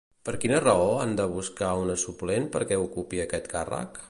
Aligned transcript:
Per 0.27 0.33
quina 0.45 0.61
raó 0.63 0.87
han 1.01 1.13
de 1.19 1.27
buscar 1.35 1.69
una 1.85 1.99
suplent 2.07 2.51
perquè 2.57 2.83
ocupi 2.89 3.25
aquest 3.29 3.53
càrrec? 3.57 3.99